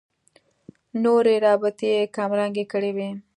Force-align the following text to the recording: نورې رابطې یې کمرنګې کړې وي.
نورې 1.03 1.35
رابطې 1.45 1.89
یې 1.95 2.11
کمرنګې 2.15 2.65
کړې 2.71 2.91
وي. 2.97 3.09